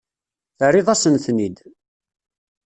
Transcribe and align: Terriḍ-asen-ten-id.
Terriḍ-asen-ten-id. 0.57 1.57